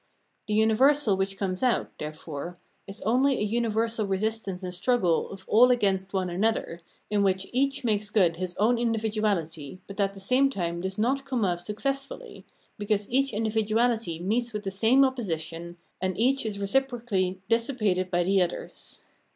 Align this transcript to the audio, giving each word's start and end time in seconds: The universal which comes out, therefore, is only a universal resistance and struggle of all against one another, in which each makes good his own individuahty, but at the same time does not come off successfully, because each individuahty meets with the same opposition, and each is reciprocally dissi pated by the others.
The 0.47 0.55
universal 0.55 1.15
which 1.15 1.37
comes 1.37 1.61
out, 1.61 1.91
therefore, 1.99 2.57
is 2.87 3.01
only 3.01 3.37
a 3.37 3.43
universal 3.43 4.07
resistance 4.07 4.63
and 4.63 4.73
struggle 4.73 5.29
of 5.29 5.45
all 5.47 5.69
against 5.69 6.11
one 6.11 6.27
another, 6.27 6.79
in 7.11 7.21
which 7.21 7.45
each 7.53 7.83
makes 7.83 8.09
good 8.09 8.37
his 8.37 8.57
own 8.57 8.77
individuahty, 8.77 9.77
but 9.85 9.99
at 9.99 10.15
the 10.15 10.19
same 10.19 10.49
time 10.49 10.81
does 10.81 10.97
not 10.97 11.23
come 11.23 11.45
off 11.45 11.59
successfully, 11.59 12.47
because 12.79 13.07
each 13.11 13.31
individuahty 13.31 14.19
meets 14.19 14.53
with 14.53 14.63
the 14.63 14.71
same 14.71 15.05
opposition, 15.05 15.77
and 16.01 16.17
each 16.17 16.47
is 16.47 16.57
reciprocally 16.57 17.39
dissi 17.47 17.77
pated 17.77 18.09
by 18.09 18.23
the 18.23 18.41
others. 18.41 19.03